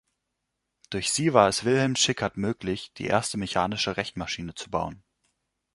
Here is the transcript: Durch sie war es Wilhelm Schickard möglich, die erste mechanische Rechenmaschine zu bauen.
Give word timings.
Durch 0.89 1.11
sie 1.11 1.31
war 1.35 1.47
es 1.47 1.63
Wilhelm 1.63 1.95
Schickard 1.95 2.35
möglich, 2.35 2.91
die 2.97 3.05
erste 3.05 3.37
mechanische 3.37 3.97
Rechenmaschine 3.97 4.55
zu 4.55 4.71
bauen. 4.71 5.03